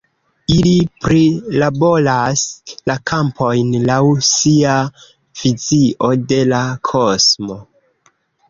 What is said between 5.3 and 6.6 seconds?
vizio de